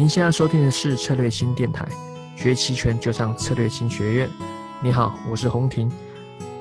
[0.00, 1.86] 您现在收听的是策略新电台，
[2.34, 4.30] 学期权就上策略新学院。
[4.82, 5.92] 你好，我是洪婷。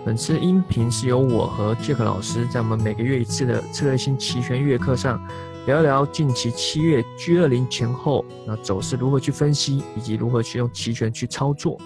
[0.05, 5.25] 本次音频是由我和杰克老师在我们每个月一次的策略新期权月课上，
[5.65, 11.79] 聊一聊近期七月 G 二零前后那走势如何去分析，以及如何去用期权去操作。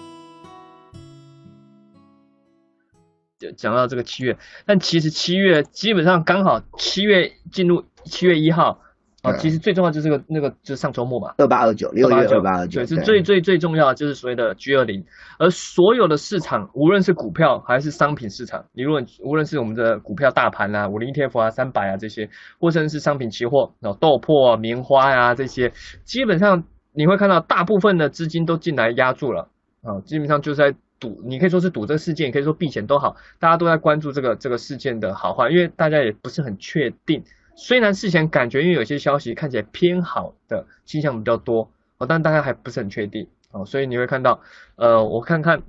[3.56, 4.36] 讲到这个七月，
[4.66, 8.80] 但其实七月基本上刚好七月进入七月一号。
[9.24, 15.02] 啊，其实最重要就是个那个就是上周末嘛，二八二九，六月二八二九，对，是最最最重要的就是所谓的 G 二零，
[15.38, 22.28] 而所有的市场，无论是股票还是商品市场，你如果无论是我们的股票大盘啊，五零 ETF 啊，三百啊这些，
[22.60, 25.72] 或者是商品期货，哦，豆粕、棉花呀这些，
[26.04, 29.48] 基本上你会看到大部分的资金都进来压住了，
[29.82, 37.22] 啊，基本上就是在赌，你可以说是赌这个事件，也可以说避险都好，大家都在关注这个这个事件的好坏，因为大家也不是很确定。
[37.56, 44.40] 虽然事前感觉，因为有些消息看起来偏好的倾向比较多哦，但大家还不是很确定哦，所以你会看到，
[44.76, 45.62] 呃，我看看，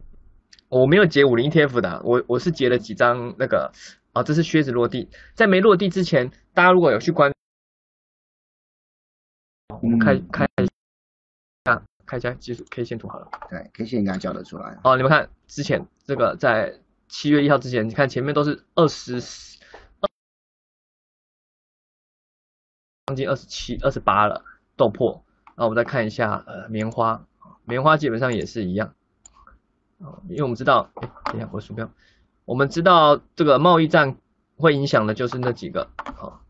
[0.68, 3.72] 我没有截五零 ETF 的，我我是截了几张那个，
[4.14, 7.32] 啊，这是靴子落地，在没落地之前，大家如果有去关，
[9.82, 10.68] 我们看看一
[11.66, 14.80] 下，看一下技术 K 线图好了，对，K 线应该叫得出来。
[14.84, 19.22] 哦，你们看之前这个在七月一号之前，你看前面都是二十。
[23.16, 24.44] 将近二十七、二十八了，
[24.76, 25.22] 豆粕。
[25.56, 27.26] 那我们再看一下，呃，棉花，
[27.64, 28.94] 棉花基本上也是一样。
[30.00, 31.90] 哦，因为我们知道，哎，等一下我鼠标，
[32.44, 34.18] 我们知道这个贸易战
[34.58, 36.42] 会影响的就是那几个，好，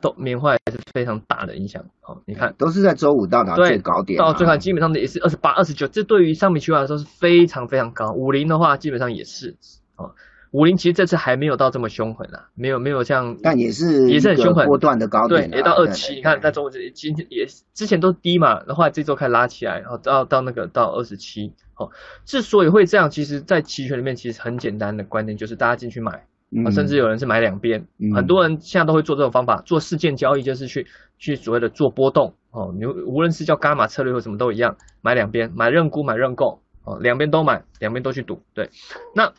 [0.00, 1.84] 豆棉花也是非常大的影响。
[2.00, 8.12] 好，你看，都是在周五到达最高点，到最高基本上也是二十八、二十九，这对于商品期货来说是非常非常高。
[8.12, 9.58] 五零的话，基本上也是，
[9.96, 10.14] 哦。
[10.50, 16.14] 五零其实这次还没有到这么凶狠啊，没有没有像，但也是也是很凶狠波段的高点，对，也到二七。
[16.14, 21.52] 你看在周今天也之前都低嘛，然后这周开始拉起来，然后到到那个到二十七。
[21.76, 21.90] 哦，
[22.24, 26.26] 之所以会这样，其实在期权里面其实很简单的观念就是大家进去买，
[26.64, 30.86] 啊，甚至有人是买两边，很多人现在都会做这种方法，做事件交易就是去
[31.18, 32.34] 去所谓的做波动。
[32.50, 38.42] 哦，你无论是叫伽马策略或什么都一样，买两边，买认沽买认购，哦，两边都买，两边都去赌。
[38.54, 38.70] 对，
[39.14, 39.32] 那。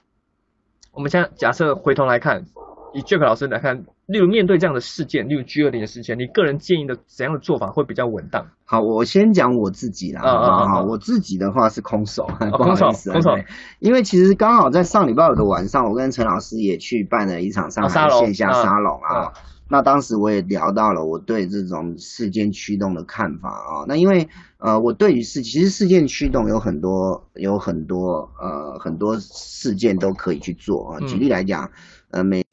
[0.91, 2.45] 我们现在假设回头来看，
[2.93, 8.47] 以 Jack 老师来看，例如面对这样的事件，例如 G 二零的事件，你个人建议的怎样的做法会比较稳当？
[8.65, 10.21] 好，我先讲我自己啦。
[10.21, 10.81] 啊啊啊！
[10.83, 12.27] 我自己的话是空手，
[12.57, 13.31] 不好意思，空手。
[13.79, 19.33] 因为其实刚好在上礼拜五的晚上，我跟陈老师也去办了一场上海线下沙龙啊。
[19.69, 23.85] 那当时我也聊到了我对这种事件驱动的看法啊。
[23.87, 30.99] 那因为呃，我对于事其实事件驱动有很多有很多呃很多事件都可以去做啊。
[31.07, 31.71] 举例来讲，
[32.09, 32.43] 呃，每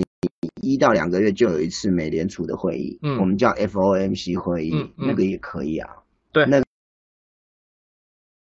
[0.61, 5.89] 一到两个月就有一次美联储的会议，嗯，我们叫 FOMC 会议，那个也可以啊。
[6.33, 6.59] 对，那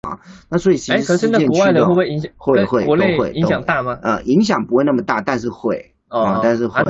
[0.01, 2.31] 啊，那所以其实事件驱动会不会影响？
[2.35, 3.97] 会会国内影响大吗？
[4.01, 6.83] 呃，影响不会那么大，但是会啊，但是会。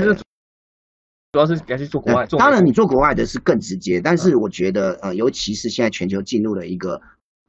[1.31, 6.99] 主要是还是做国外做，当然你做国外的是更直接，但是我觉得呃，尤其是现在全球进入了一个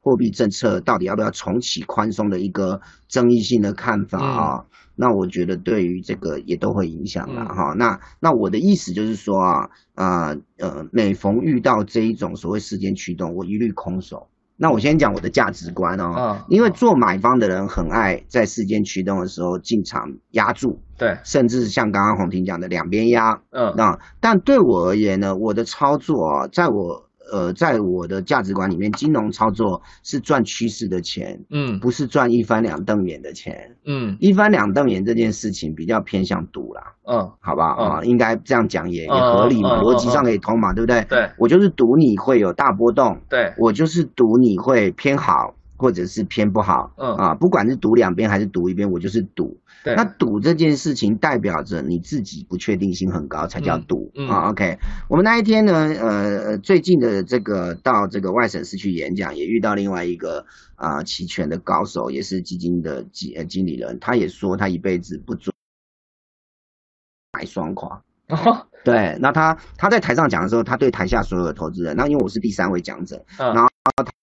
[0.01, 4.65] 货币政策到底要不要重启宽松的一个争议性的看法啊，
[4.95, 7.73] 那我觉得对于这个也都会影响了哈。
[7.75, 14.27] 那那我的意思就是说啊啊呃，每逢遇到这一种所谓事件驱动，我一律空手。
[14.61, 27.07] 那我先讲我的价值观哦，因为做买方的人很爱在事件驱动的时候进场压住，对，甚至像刚刚洪婷讲的两边压，嗯，那但对我而言呢，我的操作啊，在我。
[27.31, 41.05] 呃，在我的价值观里面，金融操作是赚趋势的钱，嗯，不是赚一翻两瞪眼的钱，嗯，一翻两瞪眼这件事情比较偏向赌啦，嗯，好吧，啊，应该这样讲也也合理嘛，逻辑上可以通嘛，对不对？
[41.05, 45.55] 对，我就是赌你会有大波动，对我就是赌你会偏好。
[45.81, 49.59] 或者是偏不好，嗯啊，不管是赌两边还是赌一边，我就是赌。
[49.83, 54.51] 对，那赌这件事情代表着你自己不确定性很高，才叫赌啊。
[54.51, 54.77] OK，
[55.09, 60.45] 我们那一天呢，呃，最近的这个到这个外省市去演讲，也遇到另外一个
[60.75, 65.51] 啊期权的高手，也是基金的经呃经理人，他也说他一辈子不做
[67.33, 67.73] 买双
[68.35, 68.65] 跨。
[68.83, 73.69] 对，那他他在台上讲的时候，他对台下所有的投资人，那因为我是第三位讲者，然后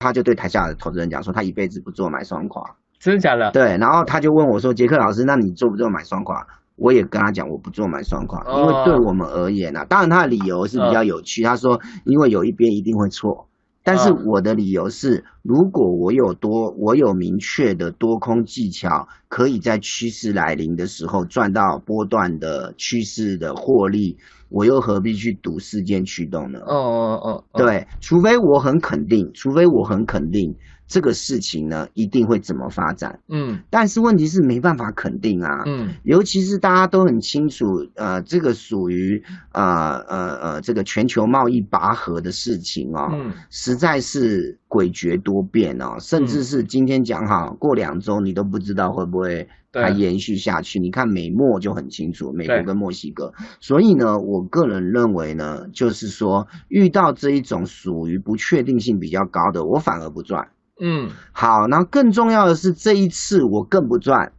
[0.01, 2.63] 他就对台下的投资人讲说，他一辈子不做买双跨，
[2.99, 3.51] 真的假的？
[3.53, 6.45] 对，然后他就问我说，杰克老师，那你做不做买双跨？
[6.75, 13.48] 我也跟他讲，我不做买双跨，因为对我们而言啊，当然他的理由是比较有趣，他说因为有一边一定会错。
[13.89, 24.19] 但是我的理由是，如果我有多，我有明确的多空技巧，可以在趋势来临的时候赚到波段的趋势的获利，
[24.51, 26.61] 我又何必去赌事件驱动呢？
[26.67, 30.57] 哦哦哦，对，除非我很肯定，除非我很肯定。
[30.89, 33.21] 这个事情呢，一定会怎么发展？
[33.29, 35.63] 嗯，但是问题是没办法肯定啊。
[35.67, 43.11] 嗯，尤其是大家都很清楚，呃，这个属于呃呃呃这个全球贸易拔河的事情哦，
[43.51, 50.81] 实在是诡谲多变哦，甚至是今天讲好，过两周你都不知道会不会还延续下去。
[50.81, 53.31] 你看美墨就很清楚，美国跟墨西哥。
[53.61, 60.49] 所以呢，我个人认为呢，就是说遇到这一种属于不确定性比较高的，我反而不赚。
[60.81, 64.33] 嗯，好，那更重要的是这一次我更不赚，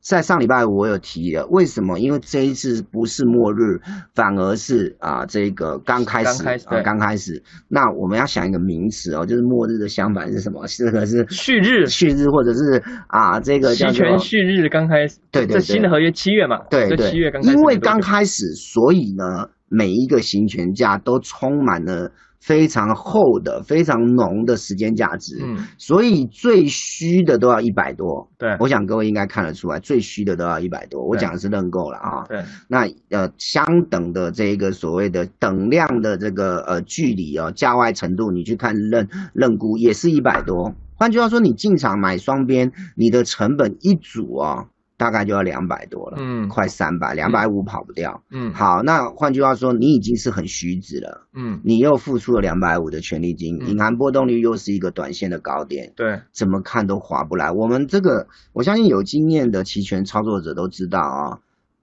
[0.00, 2.00] 在上礼拜我有提了，为什么？
[2.00, 3.80] 因为这一次不是末日，
[4.14, 7.42] 反而是啊这个刚开始啊刚开始。
[7.68, 10.66] 那我们要想一个名词哦，就是末日的相反是什么？
[10.66, 22.10] 这个是旭日，旭日或者是啊这个期权旭日刚开始，对对对，新的合约七月嘛，对对，七月刚开始，因为刚开始，所以呢每一个行权价都充满了。
[22.42, 28.28] 非常厚的、非常浓的时间价值，嗯，所以最虚的都要一百多。
[28.36, 31.06] 对，我想各位应该看得出来，最虚的都要一百多。
[31.06, 32.24] 我讲的是认购了啊。
[32.28, 32.80] 对，那
[33.10, 40.74] 呃，相等的这个所谓的等量的这个呃距离哦，价外程度，你去看认认估也是一百多。
[40.96, 44.66] 换句话说，你进场买双边，你的成本一组啊。
[45.02, 57.50] 大概就要两百多了，嗯，快三百，两百五跑不掉，嗯，好，那换句话说，你已经是很虚值了，嗯，你又付出了两百五的权利金，隐含波动率又是一个短线的高点，对，怎么看都划不来。
[57.50, 61.40] 我们这个，我相信有经验的期权操作者都知道啊。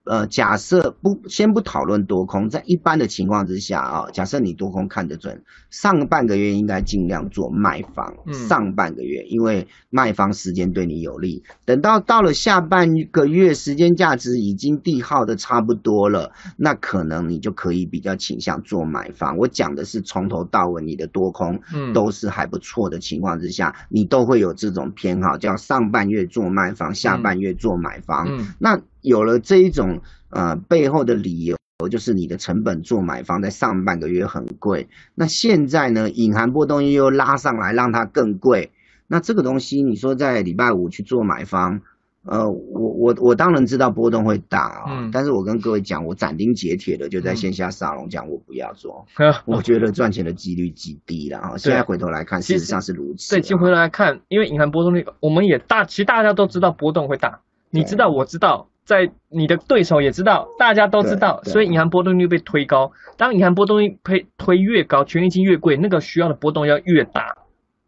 [0.09, 11.43] 呃，假设不先不讨论多空，在一般的情况之下啊，假设你多空看得准，上半个月应该尽量做卖方，上半个月，因为卖方时间对你有利。
[11.63, 19.37] 等到到了下半个月，时间价值已经递耗的差不多了，那可能你就可以比较倾向做买方。
[19.37, 21.59] 我讲的是从头到尾你的多空
[21.93, 28.27] 都是还不错的情况之下，你都会有这种偏好，叫上半月做卖方，下半月做买方。
[28.57, 31.57] 那有了这一种呃背后的理由，
[31.89, 38.71] 就是你的成本做买方在上半个月很贵，那现在呢隐含波动又拉上来，让它更贵。
[39.07, 41.81] 那这个东西你说在礼拜五去做买方，
[42.23, 49.07] 呃，我我我当然知道波动会大啊，但是我跟各位讲，我斩钉截铁的就在线下沙龙讲，我不要做，
[49.47, 51.57] 我觉得赚钱的几率极低了啊。
[51.57, 53.35] 现在回头来看，事实上是如此。
[53.35, 57.39] 对，回头来看，因为隐含波动率，我们也大，其实大家都知道波动会大，
[57.71, 58.68] 你知道，我知道。
[58.89, 62.91] 在你的对手也知道，大家都知道，所以银行波动率被推高。
[63.17, 67.35] 当银行波动率推推越高，权益金越贵，那个需要的波动要越大。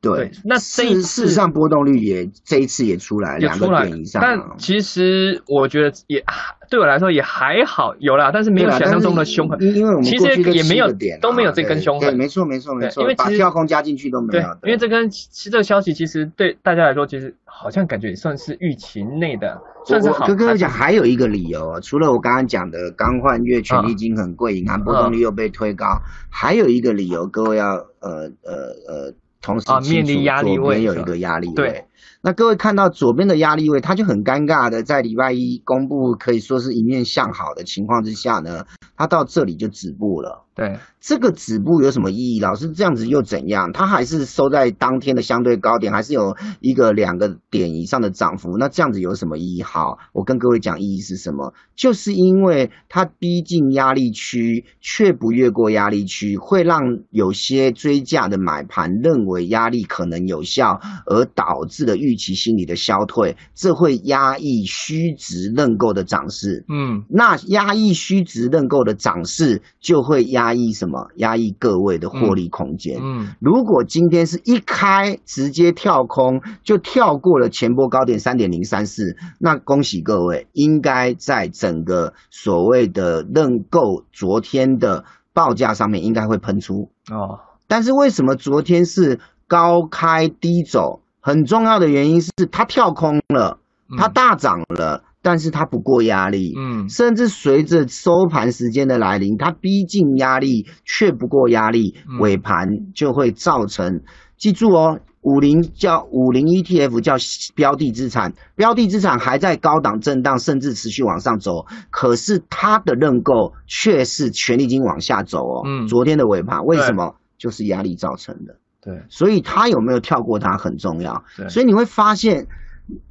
[0.02, 4.20] 对，那这一事实上波动率也这一次也出来两个点以上。
[4.20, 6.24] 但其实我觉得也
[6.72, 9.62] 对我来说也还好，有啦，但是没有想象中的凶狠。
[9.62, 12.18] 因为我们其实也没有都没有这根凶狠。
[12.18, 14.44] 没错没错没错，因为把跳空加进去都没有。
[14.64, 19.62] 因为这根其实这个消息其实对大家来说，其实好像感觉也算是预期内的。
[19.86, 20.26] 算是好。
[20.26, 25.86] 哥哥讲还有一个理由，除了我刚刚讲的刚换月权利金很贵，银行波动率又被推高，
[26.30, 28.54] 还有一个理由，各位要呃呃
[28.88, 31.54] 呃，同时清楚左边有一个压力位。
[31.54, 31.86] 对。
[32.22, 38.66] 那各位看到左边的压力位，它就很尴尬的，在礼拜一公布可以说是一面向好的情况之下呢，
[38.96, 40.46] 它到这里就止步了。
[40.54, 42.40] 对，这个止步有什么意义？
[42.42, 43.72] 老师这样子又怎样？
[43.72, 48.58] 它还是收在当天的相对高点，还是有一个两个点以上的涨幅。
[48.58, 49.64] 那这样子有什么意义？
[49.64, 51.54] 好，我跟各位讲意义是什么？
[51.76, 56.82] 就是因为它逼近压力区，却不越过压力区，会让
[57.12, 66.66] 有些追价的买盘认为压力可能有效，而导致的预期心理的消退，这会压抑虚值认购的涨势。
[66.70, 71.10] 嗯，那压抑虚值认购的涨势，就会压抑什么？
[71.16, 73.00] 压抑各位的获利空间。
[73.02, 87.40] 嗯，如果今天是一开直接跳空，就跳过了前波高点三点零三四，那恭喜各位，应该在整个所谓的认购昨天的报价上面应该会喷出哦。
[87.68, 91.01] 但是为什么昨天是高开低走？
[91.22, 93.60] 很重要的原因是它跳空了，
[93.98, 104.02] 它大涨了，但是它不过压力，嗯，甚至随着收盘时间的来临，它逼近压力却不过压力，尾盘就会造成，
[104.38, 107.16] 记住哦，五零叫五零 ETF 叫
[107.54, 117.16] 标的资产，标的资产还在高档震荡，甚至持续往上走，可是它的认购却是权力金往下走哦，嗯，昨天的尾盘为什么？
[117.38, 118.56] 就是压力造成的。
[118.82, 121.24] 对，所以他有没有跳过它很重要。
[121.38, 122.48] 对，所以你会发现。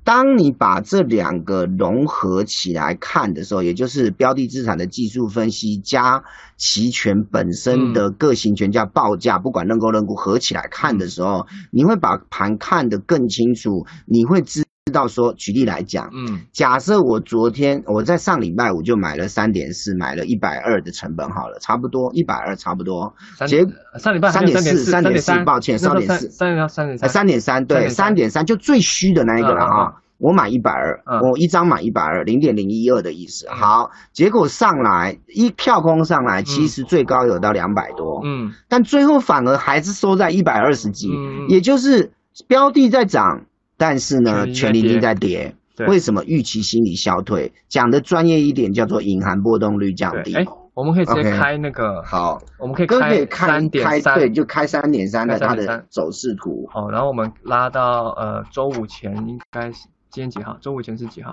[0.04, 6.22] 当你把这两个融合起来看的时候，也就是标的资产的技术分析加
[6.58, 14.66] 期权本身的各行权价报价，不管认购认沽合起来看的时候，你会把盘看得更清楚，你会知。
[14.90, 23.14] 知道说，举例来讲，嗯，假设我昨天我在上礼拜五就买了三点四，买了一百二的成本好了，差不多一百二差不多。
[23.46, 23.64] 结
[24.00, 28.44] 上礼拜三点四，三点四，抱歉，三点四，三点三点三，三点三，对，三点三。
[28.44, 30.02] 就最虚的那一个了哈。
[30.18, 33.48] 我买一百二，我一张买一百二，零点零一二的意思。
[33.48, 41.08] 好，结果上来一跳空上来，其实最高有到两百多，嗯，但最后反而还是收在一百二十几，
[41.48, 42.12] 也就是
[42.48, 43.46] 标的在涨。
[43.80, 45.56] 但是呢，权利金在跌，
[45.88, 47.50] 为什么预期心理消退？
[47.66, 50.34] 讲的专业一点，叫做隐含波动率降低。
[50.34, 50.44] 哎，
[50.74, 56.68] 我们可以直接开那个好，我们可以开三点三，对，就开三点三的它的走势图。
[56.68, 60.58] 好，然后我们拉到呃周五前，应该是今天几号？
[60.60, 61.32] 周五前是几号？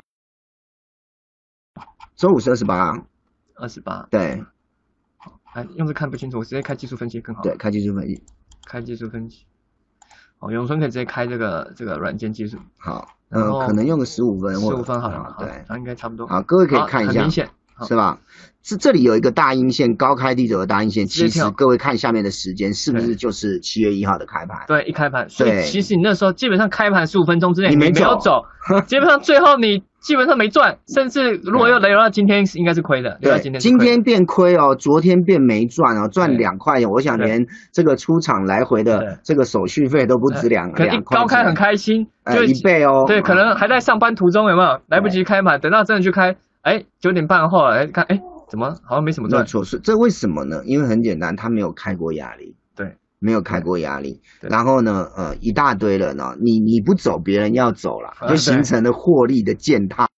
[2.16, 2.94] 周五是二十八，
[3.56, 4.08] 二十八。
[4.10, 4.42] 对，
[5.52, 7.42] 哎，用着看不清楚，我直接开技术分析更好。
[7.42, 8.24] 对，开技术分析，
[8.66, 9.46] 开技术分析。
[10.40, 12.58] 哦，永春可以直接开这个这个软件技术。
[12.78, 16.28] 好，嗯，可能用个十五分，十五分好了，对，那应该差不多。
[16.28, 17.50] 好，各位可以看一下，明显
[17.86, 18.20] 是吧？
[18.64, 21.06] 是这里有一个大阴线，高开低走的大阴线。
[21.06, 24.66] 其实各位看下面的时间，是不是就是七月一号的开盘？
[24.68, 25.30] 对，一开盘。
[25.30, 28.44] 所以其实你那时候基本上开盘十五分钟之内你没有走，
[28.88, 29.84] 基本上最后你。
[30.00, 33.18] 基本上没赚，甚至如果要雷的话，今天应该是亏的。
[33.20, 36.90] 对，今天今天变亏哦，昨天变没赚哦，赚两块钱。
[36.90, 41.20] 我想连这个出场来回的这个手续费都不止两两块。
[41.20, 43.04] 高开很开心，就一倍哦。
[43.06, 45.60] 对，可能还在上班途中，有没有来不及开盘？
[45.60, 48.20] 等到真的去开，哎，九点半后来看，哎，
[48.50, 49.46] 怎么好像没什么赚？
[49.46, 50.62] 错是这为什么呢？
[50.66, 52.58] 因为很简单，他没有开过压力。
[52.76, 54.20] 对，没有开过压力。
[54.42, 60.10] 然后呢，呃，一大堆人呢，你你不走，别人要走了，就形成了获利的践踏。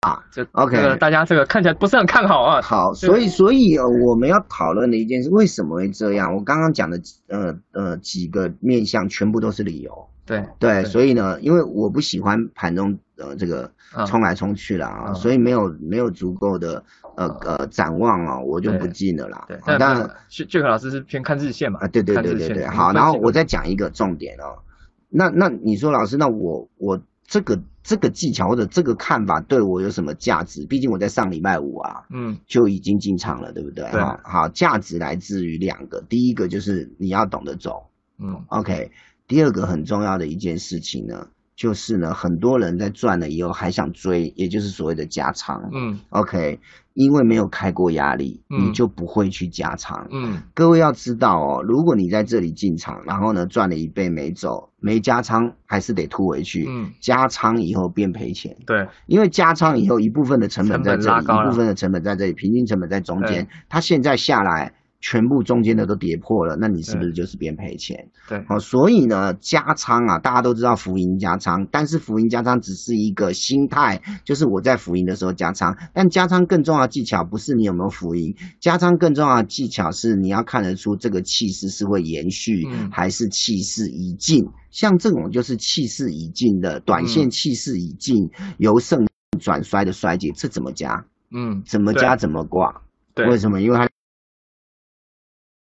[0.00, 2.62] 啊，这 OK，大家这个看起来不是很看好啊。
[2.62, 6.34] 好，所以所以我们要讨论的一件事，为什么会这样？
[6.34, 10.08] 我刚刚讲的呃呃几个面向，全部都是理由。
[10.30, 13.70] 对对，所以呢，因为我不喜欢盘中呃这个
[14.06, 16.82] 冲来冲去了啊，所以没有没有足够的
[17.16, 19.44] 呃呃展望啊，我就不进了啦。
[19.48, 21.80] 对，当然，俊凯老师是偏看日线嘛。
[21.80, 22.66] 啊，对对对对对。
[22.66, 24.62] 好，然后我再讲一个重点哦。
[25.08, 27.00] 那那你说老师，那我我。
[27.32, 30.66] 这个这个技巧或者这个看法对我有什么价值？
[30.66, 33.88] 毕竟我在上礼拜五啊，嗯，就已经进场了，对不对？
[33.92, 34.00] 对。
[34.24, 37.84] 好，价值来自于两个，第一个就是你要懂得走，
[38.18, 38.90] 嗯，OK。
[39.30, 46.58] 第二个很重要的一件事情呢，就是呢，很多人在赚了以后还想追，也就是所谓的加仓，嗯，OK。
[46.94, 50.08] 因为没有开过压力，你就不会去加仓。
[50.10, 56.66] 嗯，各位要知道哦，如果你在这里进场，然后呢赚了一倍没走，没加仓还是得吐回去。
[56.68, 58.54] 嗯，加仓以后变赔钱。
[58.66, 64.74] 对，因为加仓以后一部分的成本在这里，一部分的成本在这里，平均成本在中间，它现在下来。
[65.00, 68.10] 全部中间的都跌破了，那你是不是就是边赔钱？
[68.28, 84.44] 对，好，所以呢，加仓啊，大家都知道浮盈加仓，但是浮盈加仓只是一个心态，就是我在浮盈的时候加仓，但加仓更重要的技巧不是你有没有浮盈，加仓更重要的技巧是你要看得出这个气势是会延续，还是气势已尽。
[84.70, 89.06] 像这种就是气势已尽的短线，气势已尽由盛
[89.40, 91.06] 转衰的衰竭，这怎么加？
[91.32, 92.82] 嗯，怎么加怎么挂？
[93.14, 93.62] 对，为什么？
[93.62, 93.88] 因为它。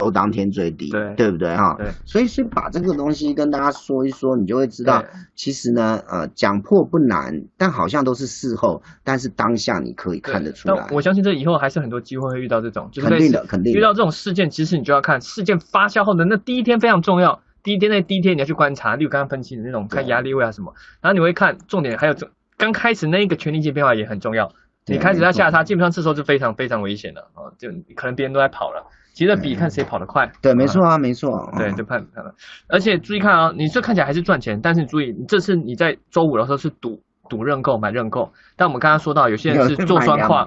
[0.04, 1.76] 都当天最低，对对不对哈？
[1.78, 5.04] 对，所以是把这个东西跟大家说一说，你就会知道，
[5.36, 10.88] 其实呢，呃，讲破不难，但好像都是事后，但是当下你可以看得出来。
[10.92, 17.42] 我相信这以后还是很多机会会遇到这种，肯定的，肯定遇到这种事件，其实你就要看事件发酵后的那第一天非常重要。
[17.64, 24.52] 第一天那第一天你要去观察，例如刚刚分析的那种看压力位啊什么，然后你会看重点，还有这刚开始那一个权力界变化也很重要。
[24.86, 28.86] 你开始要下它，基本上这时候是非常非常危险的啊，就可能别人都在跑了。
[29.14, 32.34] 其实比看谁跑得快，对，没错啊，没错，对，就看看了。
[32.68, 40.44] 而且注意看啊，你这看起来还是赚钱，但是你注意，你这次你在周五的时候是赌赌认购买认购，但我们刚刚说到有些人是做双跨，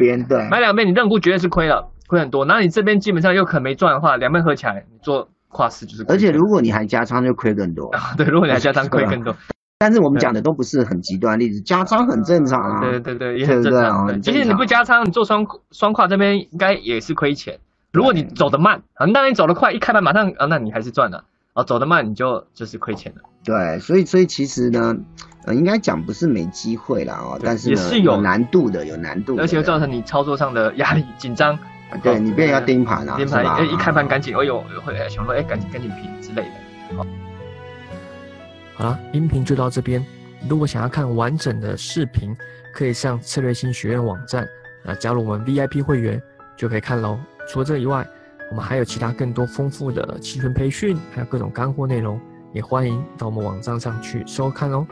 [0.50, 2.44] 买两边你认沽绝对是亏了，亏很多。
[2.44, 6.04] 那你这边基本上又可能没赚的话，两边合起来你做跨市就是。
[6.08, 9.34] 而且如果你还加仓就亏更多，啊 对，如果你还加仓亏更多。
[9.78, 14.22] 但是我们讲的都不是很极端例子，加仓很正常啊，对对对，也很正常。
[14.22, 17.58] 其实你不加仓，你做双双跨这边应该也是亏钱。
[17.96, 21.24] 如果你走得慢啊，那你走得快，一开盘马上啊，那你还是赚了
[21.54, 21.64] 啊。
[21.64, 23.22] 走得慢你就就是亏钱了。
[23.42, 24.94] 对，所以所以其实呢，
[25.46, 31.58] 呃，应该讲不是没机会了哦，但是也是有难度的，有难度，而且会造成你操作上的压力紧张。
[32.02, 36.96] 对你变要盯盘啊，盯盘，哎，一开盘赶紧，哎呦，会想说，哎，赶紧赶紧平之类的。
[36.96, 37.06] 好。
[38.74, 40.04] 好了，音频就到这边。
[40.50, 42.36] 如果想要看完整的视频，
[42.74, 44.46] 可以上策略性学院网站，
[44.84, 46.20] 啊，加入我们 VIP 会员
[46.56, 47.18] 就可以看喽。
[47.46, 48.06] 除了这以外，
[48.50, 52.20] 我们还有其他更多丰富的期权培训，还有各种干货内容，
[52.52, 54.86] 也欢迎到我们网站上去收看哦。